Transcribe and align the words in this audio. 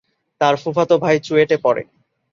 তার 0.41 0.55
ফুফাতো 0.55 0.95
ভাই 0.97 1.15
চুয়েটে 1.19 1.57
পড়ে। 1.57 1.83